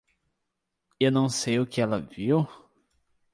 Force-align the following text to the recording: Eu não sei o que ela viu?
Eu 0.99 1.11
não 1.11 1.29
sei 1.29 1.59
o 1.59 1.65
que 1.67 1.79
ela 1.79 2.01
viu? 2.01 2.47